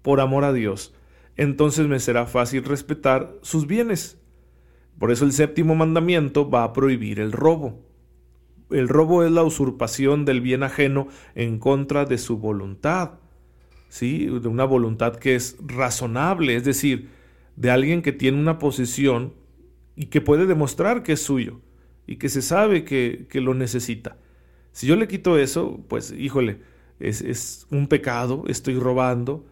por 0.00 0.22
amor 0.22 0.44
a 0.44 0.54
Dios, 0.54 0.94
entonces 1.36 1.86
me 1.86 2.00
será 2.00 2.26
fácil 2.26 2.64
respetar 2.64 3.34
sus 3.42 3.66
bienes. 3.66 4.18
Por 4.98 5.10
eso 5.10 5.24
el 5.24 5.32
séptimo 5.32 5.74
mandamiento 5.74 6.48
va 6.48 6.64
a 6.64 6.72
prohibir 6.72 7.20
el 7.20 7.32
robo. 7.32 7.82
El 8.70 8.88
robo 8.88 9.24
es 9.24 9.32
la 9.32 9.42
usurpación 9.42 10.24
del 10.24 10.40
bien 10.40 10.62
ajeno 10.62 11.08
en 11.34 11.58
contra 11.58 12.04
de 12.04 12.18
su 12.18 12.38
voluntad. 12.38 13.12
¿Sí? 13.88 14.26
De 14.26 14.48
una 14.48 14.64
voluntad 14.64 15.16
que 15.16 15.34
es 15.34 15.56
razonable, 15.64 16.56
es 16.56 16.64
decir, 16.64 17.10
de 17.56 17.70
alguien 17.70 18.02
que 18.02 18.12
tiene 18.12 18.40
una 18.40 18.58
posición 18.58 19.34
y 19.94 20.06
que 20.06 20.20
puede 20.20 20.46
demostrar 20.46 21.02
que 21.02 21.12
es 21.12 21.20
suyo 21.22 21.60
y 22.06 22.16
que 22.16 22.28
se 22.28 22.42
sabe 22.42 22.84
que, 22.84 23.28
lo 23.34 23.54
necesita. 23.54 24.16
Si 24.72 24.86
yo 24.86 24.96
le 24.96 25.06
quito 25.06 25.38
eso, 25.38 25.84
pues 25.88 26.12
híjole, 26.12 26.60
es, 26.98 27.20
es 27.20 27.66
un 27.70 27.86
pecado, 27.86 28.44
estoy 28.48 28.78
robando. 28.78 29.46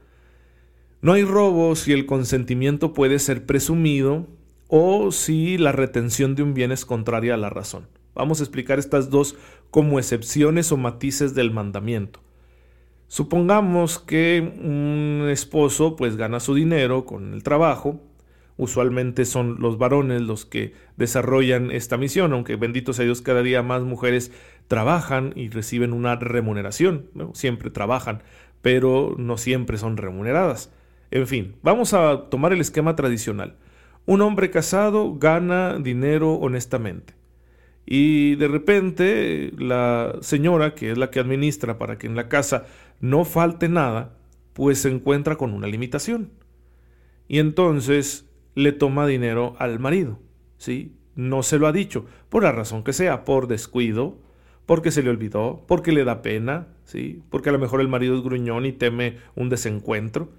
No 1.02 1.14
hay 1.14 1.24
robo 1.24 1.74
si 1.74 1.92
el 1.92 2.06
consentimiento 2.06 2.92
puede 2.92 3.18
ser 3.18 3.44
presumido 3.44 4.28
o 4.68 5.10
si 5.10 5.58
la 5.58 5.72
retención 5.72 6.36
de 6.36 6.44
un 6.44 6.54
bien 6.54 6.70
es 6.70 6.84
contraria 6.84 7.34
a 7.34 7.38
la 7.38 7.50
razón. 7.50 7.88
Vamos 8.14 8.38
a 8.38 8.44
explicar 8.44 8.78
estas 8.78 9.10
dos 9.10 9.34
como 9.72 9.98
excepciones 9.98 10.70
o 10.70 10.76
matices 10.76 11.34
del 11.34 11.50
mandamiento. 11.50 12.20
Supongamos 13.08 13.98
que 13.98 14.54
un 14.62 15.26
esposo 15.28 15.96
pues 15.96 16.16
gana 16.16 16.38
su 16.38 16.54
dinero 16.54 17.04
con 17.04 17.34
el 17.34 17.42
trabajo, 17.42 18.00
usualmente 18.56 19.24
son 19.24 19.56
los 19.58 19.78
varones 19.78 20.22
los 20.22 20.46
que 20.46 20.72
desarrollan 20.96 21.72
esta 21.72 21.96
misión, 21.96 22.32
aunque 22.32 22.54
bendito 22.54 22.92
sea 22.92 23.06
Dios 23.06 23.22
cada 23.22 23.42
día 23.42 23.64
más 23.64 23.82
mujeres 23.82 24.30
trabajan 24.68 25.32
y 25.34 25.48
reciben 25.48 25.94
una 25.94 26.14
remuneración, 26.14 27.10
siempre 27.32 27.70
trabajan, 27.70 28.22
pero 28.60 29.16
no 29.18 29.36
siempre 29.36 29.78
son 29.78 29.96
remuneradas. 29.96 30.70
En 31.12 31.26
fin, 31.26 31.56
vamos 31.62 31.92
a 31.92 32.30
tomar 32.30 32.54
el 32.54 32.62
esquema 32.62 32.96
tradicional. 32.96 33.56
Un 34.06 34.22
hombre 34.22 34.50
casado 34.50 35.14
gana 35.14 35.78
dinero 35.78 36.32
honestamente 36.32 37.14
y 37.84 38.36
de 38.36 38.48
repente 38.48 39.52
la 39.58 40.16
señora, 40.22 40.74
que 40.74 40.90
es 40.90 40.96
la 40.96 41.10
que 41.10 41.20
administra 41.20 41.76
para 41.76 41.98
que 41.98 42.06
en 42.06 42.16
la 42.16 42.30
casa 42.30 42.64
no 43.00 43.26
falte 43.26 43.68
nada, 43.68 44.16
pues 44.54 44.78
se 44.78 44.88
encuentra 44.88 45.36
con 45.36 45.52
una 45.52 45.66
limitación. 45.66 46.30
Y 47.28 47.40
entonces 47.40 48.26
le 48.54 48.72
toma 48.72 49.06
dinero 49.06 49.54
al 49.58 49.78
marido, 49.80 50.18
¿sí? 50.56 50.96
No 51.14 51.42
se 51.42 51.58
lo 51.58 51.66
ha 51.66 51.72
dicho, 51.72 52.06
por 52.30 52.42
la 52.42 52.52
razón 52.52 52.84
que 52.84 52.94
sea, 52.94 53.26
por 53.26 53.48
descuido, 53.48 54.16
porque 54.64 54.90
se 54.90 55.02
le 55.02 55.10
olvidó, 55.10 55.62
porque 55.68 55.92
le 55.92 56.04
da 56.04 56.22
pena, 56.22 56.68
¿sí? 56.84 57.22
Porque 57.28 57.50
a 57.50 57.52
lo 57.52 57.58
mejor 57.58 57.82
el 57.82 57.88
marido 57.88 58.16
es 58.16 58.22
gruñón 58.22 58.64
y 58.64 58.72
teme 58.72 59.18
un 59.34 59.50
desencuentro, 59.50 60.30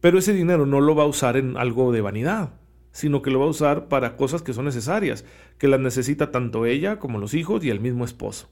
pero 0.00 0.18
ese 0.18 0.32
dinero 0.32 0.66
no 0.66 0.80
lo 0.80 0.94
va 0.94 1.04
a 1.04 1.08
usar 1.08 1.36
en 1.36 1.56
algo 1.56 1.92
de 1.92 2.00
vanidad, 2.00 2.54
sino 2.92 3.22
que 3.22 3.30
lo 3.30 3.40
va 3.40 3.46
a 3.46 3.50
usar 3.50 3.88
para 3.88 4.16
cosas 4.16 4.42
que 4.42 4.52
son 4.52 4.64
necesarias, 4.64 5.24
que 5.58 5.68
las 5.68 5.80
necesita 5.80 6.30
tanto 6.30 6.66
ella 6.66 6.98
como 6.98 7.18
los 7.18 7.34
hijos 7.34 7.64
y 7.64 7.70
el 7.70 7.80
mismo 7.80 8.04
esposo. 8.04 8.48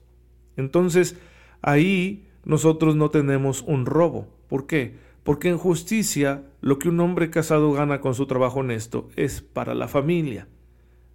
Entonces, 0.55 1.17
ahí 1.61 2.27
nosotros 2.43 2.95
no 2.95 3.09
tenemos 3.09 3.61
un 3.61 3.85
robo. 3.85 4.27
¿Por 4.47 4.67
qué? 4.67 4.95
Porque 5.23 5.49
en 5.49 5.57
justicia 5.57 6.43
lo 6.61 6.79
que 6.79 6.89
un 6.89 6.99
hombre 6.99 7.29
casado 7.29 7.71
gana 7.73 7.99
con 7.99 8.15
su 8.15 8.25
trabajo 8.25 8.59
honesto 8.59 9.09
es 9.15 9.41
para 9.41 9.75
la 9.75 9.87
familia. 9.87 10.47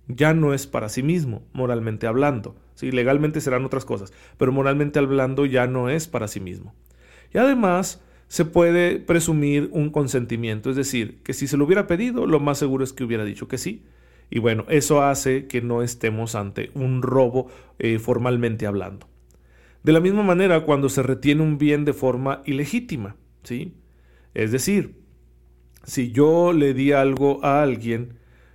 Ya 0.09 0.35
no 0.35 0.53
es 0.53 0.67
para 0.67 0.89
sí 0.89 1.03
mismo, 1.03 1.43
moralmente 1.53 2.07
hablando. 2.07 2.57
Sí, 2.75 2.91
legalmente 2.91 3.41
serán 3.41 3.65
otras 3.65 3.85
cosas, 3.85 4.13
pero 4.37 4.53
moralmente 4.53 4.99
hablando 4.99 5.47
ya 5.47 5.67
no 5.67 5.89
es 5.89 6.09
para 6.09 6.29
sí 6.29 6.41
mismo. 6.41 6.75
Y 7.33 7.39
además, 7.39 8.03
se 8.33 8.47
puede 8.47 8.99
presumir 8.99 9.69
un 9.73 9.91
consentimiento, 9.91 10.71
es 10.71 10.77
decir, 10.77 11.19
que 11.23 11.35
si 11.35 11.47
se 11.47 11.59
lo 11.59 11.67
hubiera 11.67 11.87
pedido, 11.87 12.25
lo 12.25 12.41
más 12.41 12.57
seguro 12.57 12.83
es 12.83 12.95
que 12.95 13.05
hubiera 13.05 13.27
dicho 13.27 13.47
que 13.47 13.59
sí. 13.59 13.85
Y 14.31 14.39
bueno, 14.39 14.65
eso 14.71 15.03
hace 15.03 15.47
que 15.49 15.61
no 15.61 15.83
estemos 15.83 16.35
ante 16.35 16.71
un 16.73 17.03
robo 17.03 17.49
eh, 17.79 17.99
formalmente 17.99 18.67
hablando. 18.67 19.07
De 19.83 19.93
la 19.93 20.01
misma 20.01 20.23
manera, 20.23 20.65
cuando 20.65 20.89
se 20.89 21.03
retiene 21.03 21.43
un 21.43 21.59
bien 21.59 21.85
de 21.85 21.93
forma 21.93 22.41
ilegítima, 22.47 23.17
¿sí? 23.43 23.75
Es 24.33 24.51
decir, 24.51 24.95
si 25.85 26.11
yo 26.11 26.55
le 26.55 26.73
di 26.73 26.93
algo 26.93 27.45
a 27.45 27.63
alguien 27.63 28.15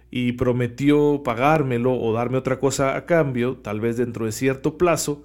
y 0.10 0.32
prometió 0.32 1.22
pagármelo 1.24 1.94
o 1.94 2.14
darme 2.14 2.40
otra 2.40 2.60
cosa 2.60 2.96
a 2.96 3.06
cambio, 3.06 3.58
tal 3.58 3.80
vez 3.80 3.96
dentro 3.96 4.26
de 4.26 4.32
cierto 4.32 4.76
plazo, 4.76 5.24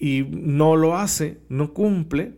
y 0.00 0.26
no 0.32 0.74
lo 0.74 0.96
hace, 0.96 1.38
no 1.48 1.74
cumple, 1.74 2.34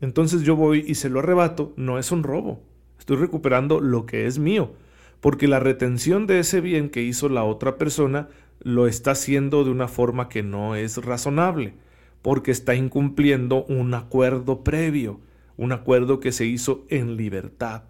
entonces 0.00 0.42
yo 0.42 0.56
voy 0.56 0.84
y 0.86 0.96
se 0.96 1.08
lo 1.08 1.20
arrebato, 1.20 1.72
no 1.76 1.98
es 1.98 2.12
un 2.12 2.22
robo. 2.22 2.60
Estoy 2.98 3.16
recuperando 3.16 3.80
lo 3.80 4.06
que 4.06 4.26
es 4.26 4.38
mío, 4.38 4.72
porque 5.20 5.48
la 5.48 5.60
retención 5.60 6.26
de 6.26 6.40
ese 6.40 6.60
bien 6.60 6.90
que 6.90 7.02
hizo 7.02 7.28
la 7.28 7.44
otra 7.44 7.78
persona 7.78 8.28
lo 8.60 8.86
está 8.86 9.12
haciendo 9.12 9.64
de 9.64 9.70
una 9.70 9.88
forma 9.88 10.28
que 10.28 10.42
no 10.42 10.74
es 10.74 10.98
razonable, 10.98 11.74
porque 12.22 12.50
está 12.50 12.74
incumpliendo 12.74 13.64
un 13.64 13.94
acuerdo 13.94 14.64
previo, 14.64 15.20
un 15.56 15.72
acuerdo 15.72 16.20
que 16.20 16.32
se 16.32 16.46
hizo 16.46 16.84
en 16.88 17.16
libertad. 17.16 17.84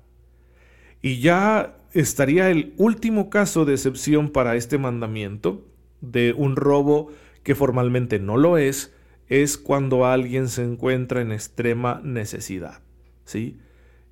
Y 1.02 1.20
ya 1.20 1.76
estaría 1.92 2.50
el 2.50 2.74
último 2.76 3.30
caso 3.30 3.64
de 3.64 3.74
excepción 3.74 4.28
para 4.30 4.56
este 4.56 4.78
mandamiento, 4.78 5.64
de 6.00 6.34
un 6.36 6.56
robo 6.56 7.10
que 7.42 7.54
formalmente 7.54 8.18
no 8.18 8.36
lo 8.36 8.58
es, 8.58 8.94
es 9.28 9.58
cuando 9.58 10.06
alguien 10.06 10.48
se 10.48 10.62
encuentra 10.62 11.20
en 11.20 11.32
extrema 11.32 12.00
necesidad, 12.04 12.80
¿sí? 13.24 13.58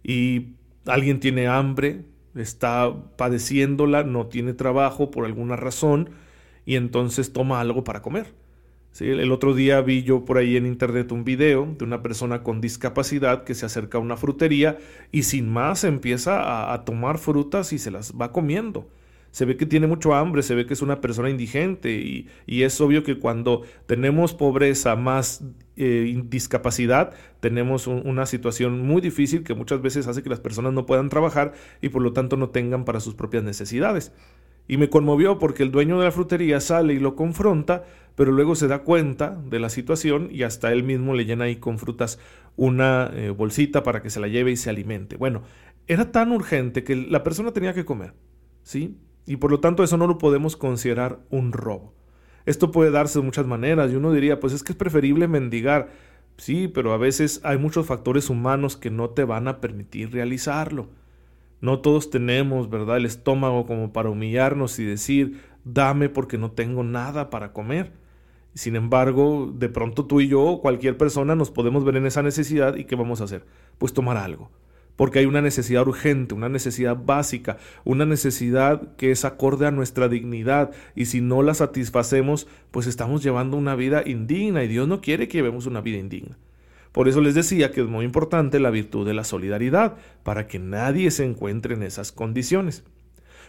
Y 0.03 0.55
alguien 0.87 1.21
tiene 1.21 1.47
hambre, 1.47 2.05
está 2.35 2.93
padeciéndola, 3.17 4.05
no 4.05 4.27
tiene 4.27 4.53
trabajo 4.55 5.11
por 5.11 5.25
alguna 5.25 5.57
razón 5.57 6.11
y 6.67 6.77
entonces 6.77 7.33
toma 7.33 7.61
algo 7.61 7.85
para 7.85 8.03
comer. 8.03 8.35
¿sí? 8.91 9.07
El 9.07 9.33
otro 9.33 9.55
día 9.55 9.81
vi 9.81 10.03
yo 10.03 10.25
por 10.25 10.39
ahí 10.39 10.57
en 10.57 10.67
internet 10.67 11.13
un 11.13 11.25
video 11.25 11.75
de 11.79 11.85
una 11.85 12.03
persona 12.03 12.43
con 12.43 12.61
discapacidad 12.61 13.45
que 13.45 13.55
se 13.55 13.67
acerca 13.67 13.99
a 13.99 14.01
una 14.01 14.17
frutería 14.17 14.79
y 15.13 15.23
sin 15.23 15.49
más 15.51 15.85
empieza 15.85 16.43
a, 16.43 16.75
a 16.75 16.85
tomar 16.85 17.19
frutas 17.19 17.73
y 17.73 17.79
se 17.79 17.91
las 17.91 18.13
va 18.13 18.33
comiendo 18.33 18.89
se 19.35 19.47
ve 19.47 19.57
que 19.57 19.67
tiene 19.67 19.89
mucho 19.89 20.15
hambre, 20.15 20.45
se 20.45 20.55
ve 20.55 20.65
que 20.65 20.75
es 20.75 20.81
una 20.81 21.01
persona 21.01 21.29
indigente 21.29 21.91
y, 21.91 22.29
es 22.47 22.81
obvio 22.81 23.03
que 23.03 23.19
cuando 23.19 23.63
tenemos 23.87 24.33
pobreza 24.33 24.95
más 24.95 25.43
eh, 25.77 26.23
discapacidad, 26.27 27.15
tenemos 27.41 27.89
una 27.89 28.27
situación 28.27 28.87
muy 28.87 29.01
difícil 29.01 29.43
que 29.43 29.55
muchas 29.55 29.83
veces 29.83 30.07
hace 30.07 30.23
que 30.23 30.31
las 30.31 30.39
personas 30.39 30.73
no 30.73 30.87
puedan 30.87 31.09
trabajar 31.09 31.53
y 31.83 31.89
por 31.89 32.01
lo 32.03 32.13
tanto 32.13 32.37
no 32.37 32.51
tengan 32.51 32.85
para 32.85 33.01
sus 33.01 33.17
propias 33.17 33.43
necesidades. 33.43 34.13
Y 34.69 34.77
me 34.77 34.89
conmovió 34.89 35.41
porque 35.41 35.65
el 35.65 35.73
dueño 35.73 35.99
de 35.99 36.05
la 36.05 36.13
frutería 36.13 36.61
sale 36.61 36.95
y 36.95 37.01
lo 37.01 37.17
confronta, 37.17 37.83
pero 38.15 38.31
luego 38.31 38.55
se 38.55 38.69
da 38.69 38.85
cuenta 38.85 39.37
de 39.51 39.59
la 39.59 39.69
situación 39.69 40.29
y 40.31 40.45
hasta 40.45 40.73
él 40.73 40.85
mismo 40.85 41.13
le 41.13 41.25
llena 41.25 41.47
ahí 41.47 41.57
con 41.57 41.81
frutas 41.81 42.21
una 42.55 43.11
eh, 43.13 43.31
bolsita 43.31 43.83
para 43.83 44.01
que 44.01 44.11
se 44.11 44.21
la 44.21 44.29
lleve 44.29 44.53
y 44.53 44.57
se 44.57 44.71
alimente. 44.71 45.17
Bueno, 45.17 45.43
era 45.89 46.13
tan 46.13 46.31
urgente 46.31 46.85
que 46.85 46.95
la 46.95 47.25
persona 47.25 47.51
tenía 47.51 47.75
que 47.75 47.85
comer, 47.85 48.15
¿sí? 48.63 48.97
Y 49.27 49.37
por 49.37 49.51
lo 49.51 49.61
tanto 49.61 49.83
eso 49.83 49.97
no 49.97 50.07
lo 50.07 50.19
podemos 50.19 50.57
considerar 50.57 51.21
un 51.31 51.53
robo. 51.53 51.93
Esto 52.47 52.71
puede 52.71 52.91
darse 52.91 53.19
de 53.19 53.25
muchas 53.25 53.47
maneras 53.47 53.91
y 53.91 53.97
uno 53.97 54.13
diría, 54.13 54.39
pues 54.39 54.53
es 54.53 54.63
que 54.63 54.73
es 54.73 54.79
preferible 54.79 55.29
mendigar. 55.29 55.89
Sí, 56.37 56.69
pero 56.69 56.93
a 56.93 56.99
veces 56.99 57.41
hay 57.43 57.59
muchos 57.59 57.87
factores 57.87 58.29
humanos 58.29 58.77
que 58.77 58.91
no 58.91 59.11
te 59.11 59.25
van 59.25 59.49
a 59.49 59.61
permitir 59.61 60.13
realizarlo. 60.13 60.89
No 61.61 61.81
todos 61.81 62.11
tenemos, 62.11 62.69
¿verdad?, 62.69 62.99
el 62.99 63.07
estómago 63.07 63.65
como 63.65 63.93
para 63.93 64.11
humillarnos 64.11 64.79
y 64.79 64.85
decir, 64.85 65.41
dame 65.65 66.11
porque 66.11 66.37
no 66.37 66.51
tengo 66.51 66.83
nada 66.83 67.31
para 67.31 67.53
comer. 67.53 67.93
Sin 68.53 68.77
embargo, 68.77 69.51
de 69.55 69.71
pronto 69.71 70.05
tú 70.05 70.21
y 70.21 70.29
yo, 70.29 70.59
cualquier 70.61 70.99
persona, 70.99 71.35
nos 71.35 71.51
podemos 71.51 71.85
ver 71.85 71.97
en 71.97 72.07
esa 72.07 72.23
necesidad 72.23 72.77
y 72.77 72.85
¿qué 72.85 72.95
vamos 72.97 73.21
a 73.21 73.25
hacer? 73.25 73.47
Pues 73.79 73.95
tomar 73.95 74.19
algo 74.19 74.51
porque 74.97 75.19
hay 75.19 75.27
una 75.27 75.43
necesidad 75.43 75.87
urgente, 75.87 76.35
una 76.35 76.49
necesidad 76.49 76.97
básica, 76.97 77.59
una 77.85 78.07
necesidad 78.07 78.95
que 78.97 79.11
es 79.11 79.25
acorde 79.25 79.67
a 79.67 79.71
nuestra 79.71 80.09
dignidad 80.09 80.71
y 80.95 81.07
si 81.07 81.21
no 81.21 81.43
la 81.43 81.55
satisfacemos, 81.55 82.47
pues 82.71 82.87
estamos 82.87 83.23
llevando 83.23 83.57
una 83.57 83.75
vida 83.75 84.03
indigna 84.07 84.65
y 84.65 84.69
Dios 84.69 84.87
no 84.89 85.01
quiere 85.01 85.29
que 85.29 85.39
llevemos 85.39 85.67
una 85.67 85.81
vida 85.81 85.99
indigna. 85.99 86.39
Por 86.95 87.09
eso 87.09 87.21
les 87.21 87.35
decía 87.35 87.73
que 87.73 87.81
es 87.81 87.89
muy 87.89 88.05
importante 88.05 88.61
la 88.61 88.71
virtud 88.71 89.05
de 89.05 89.15
la 89.15 89.25
solidaridad, 89.25 89.97
para 90.23 90.47
que 90.47 90.61
nadie 90.61 91.11
se 91.11 91.25
encuentre 91.25 91.75
en 91.75 91.83
esas 91.83 92.13
condiciones. 92.13 92.85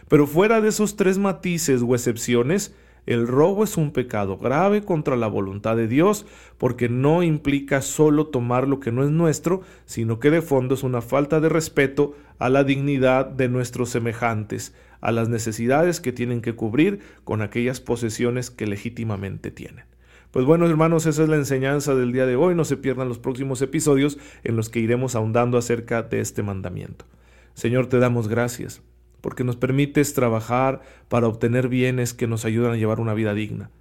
Pero 0.08 0.26
fuera 0.26 0.60
de 0.60 0.68
esos 0.68 0.96
tres 0.96 1.16
matices 1.18 1.80
o 1.86 1.94
excepciones, 1.94 2.74
el 3.06 3.28
robo 3.28 3.62
es 3.62 3.76
un 3.76 3.92
pecado 3.92 4.36
grave 4.36 4.82
contra 4.82 5.16
la 5.16 5.28
voluntad 5.28 5.76
de 5.76 5.86
Dios 5.86 6.26
porque 6.58 6.88
no 6.88 7.22
implica 7.22 7.80
solo 7.80 8.26
tomar 8.26 8.66
lo 8.66 8.80
que 8.80 8.90
no 8.90 9.04
es 9.04 9.10
nuestro, 9.10 9.62
sino 9.84 10.18
que 10.18 10.30
de 10.30 10.42
fondo 10.42 10.74
es 10.74 10.82
una 10.82 11.00
falta 11.00 11.40
de 11.40 11.48
respeto 11.48 12.16
a 12.38 12.48
la 12.48 12.64
dignidad 12.64 13.26
de 13.26 13.48
nuestros 13.48 13.90
semejantes, 13.90 14.74
a 15.00 15.12
las 15.12 15.28
necesidades 15.28 16.00
que 16.00 16.12
tienen 16.12 16.42
que 16.42 16.56
cubrir 16.56 17.00
con 17.22 17.42
aquellas 17.42 17.80
posesiones 17.80 18.50
que 18.50 18.66
legítimamente 18.66 19.52
tienen. 19.52 19.84
Pues 20.32 20.44
bueno, 20.44 20.66
hermanos, 20.66 21.06
esa 21.06 21.22
es 21.22 21.28
la 21.28 21.36
enseñanza 21.36 21.94
del 21.94 22.12
día 22.12 22.26
de 22.26 22.36
hoy. 22.36 22.54
No 22.54 22.64
se 22.64 22.76
pierdan 22.76 23.08
los 23.08 23.18
próximos 23.18 23.62
episodios 23.62 24.18
en 24.42 24.56
los 24.56 24.68
que 24.68 24.80
iremos 24.80 25.14
ahondando 25.14 25.56
acerca 25.56 26.02
de 26.02 26.20
este 26.20 26.42
mandamiento. 26.42 27.06
Señor, 27.54 27.86
te 27.86 27.98
damos 28.00 28.28
gracias 28.28 28.82
porque 29.26 29.42
nos 29.42 29.56
permites 29.56 30.14
trabajar 30.14 30.82
para 31.08 31.26
obtener 31.26 31.66
bienes 31.66 32.14
que 32.14 32.28
nos 32.28 32.44
ayudan 32.44 32.74
a 32.74 32.76
llevar 32.76 33.00
una 33.00 33.12
vida 33.12 33.34
digna. 33.34 33.72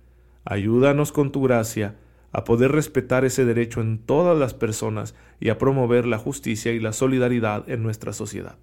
Ayúdanos 0.44 1.12
con 1.12 1.32
tu 1.32 1.44
gracia 1.44 1.98
a 2.32 2.44
poder 2.46 2.72
respetar 2.72 3.26
ese 3.26 3.46
derecho 3.46 3.80
en 3.80 4.00
todas 4.00 4.36
las 4.36 4.56
personas 4.56 5.14
y 5.40 5.50
a 5.50 5.60
promover 5.60 6.08
la 6.08 6.18
justicia 6.18 6.72
y 6.72 6.80
la 6.80 6.94
solidaridad 6.94 7.70
en 7.70 7.84
nuestra 7.84 8.12
sociedad. 8.12 8.58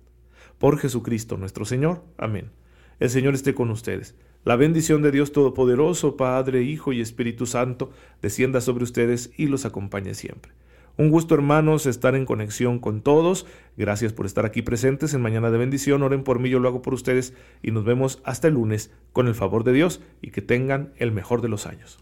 Por 0.59 0.77
Jesucristo 0.77 1.37
nuestro 1.37 1.65
Señor. 1.65 2.03
Amén. 2.19 2.51
El 2.99 3.11
Señor 3.11 3.35
esté 3.35 3.55
con 3.55 3.71
ustedes. 3.71 4.17
La 4.43 4.57
bendición 4.57 5.03
de 5.03 5.13
Dios 5.13 5.31
Todopoderoso, 5.31 6.17
Padre, 6.17 6.65
Hijo 6.65 6.93
y 6.93 7.01
Espíritu 7.01 7.47
Santo, 7.47 7.93
descienda 8.23 8.61
sobre 8.61 8.83
ustedes 8.83 9.31
y 9.37 9.47
los 9.47 9.65
acompañe 9.67 10.15
siempre. 10.15 10.51
Un 10.99 11.09
gusto 11.09 11.35
hermanos 11.35 11.87
estar 11.87 12.15
en 12.15 12.27
conexión 12.27 12.79
con 12.79 13.01
todos. 13.01 13.47
Gracias 13.79 14.13
por 14.13 14.27
estar 14.27 14.45
aquí 14.45 14.61
presentes 14.61 15.15
en 15.15 15.23
Mañana 15.23 15.51
de 15.51 15.57
Bendición. 15.57 16.03
Oren 16.03 16.23
por 16.23 16.39
mí, 16.39 16.51
yo 16.51 16.59
lo 16.59 16.69
hago 16.69 16.83
por 16.83 16.93
ustedes 16.93 17.33
y 17.63 17.71
nos 17.71 17.85
vemos 17.85 18.21
hasta 18.25 18.49
el 18.49 18.55
lunes 18.55 18.91
con 19.13 19.27
el 19.27 19.35
favor 19.35 19.65
de 19.65 19.73
Dios 19.73 20.03
y 20.21 20.33
que 20.33 20.43
tengan 20.43 20.93
el 20.97 21.11
mejor 21.11 21.41
de 21.41 21.49
los 21.49 21.67
años. 21.67 21.99